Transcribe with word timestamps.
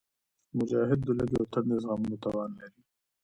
مجاهد 0.57 0.99
د 1.03 1.09
لوږې 1.17 1.37
او 1.41 1.47
تندې 1.53 1.75
زغملو 1.83 2.21
توان 2.23 2.51
لري. 2.59 2.81